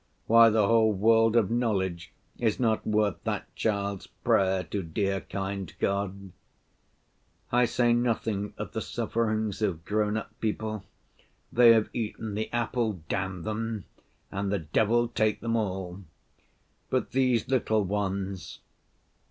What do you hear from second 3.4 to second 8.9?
child's prayer to 'dear, kind God'! I say nothing of the